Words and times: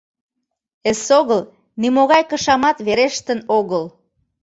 Эсогыл 0.89 1.41
нимогай 1.81 2.23
кышамат 2.31 2.77
верештын 2.85 3.39
огыл... 3.57 3.83